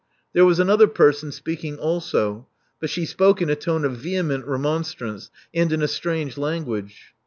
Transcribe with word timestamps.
There 0.33 0.45
was 0.45 0.59
another 0.59 0.87
person 0.87 1.31
speaking 1.31 1.77
also; 1.77 2.47
but 2.79 2.89
she 2.89 3.05
spoke 3.05 3.39
in 3.39 3.51
a 3.51 3.55
tone 3.55 3.85
of 3.85 3.97
veheQient 3.97 4.47
remonstrance, 4.47 5.29
and 5.53 5.71
in 5.71 5.83
a 5.83 5.87
strange 5.87 6.39
language. 6.39 7.13